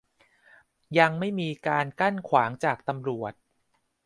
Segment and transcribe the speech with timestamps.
[0.99, 3.33] ยังไม่มีการกั้นขวางจากตำรวจ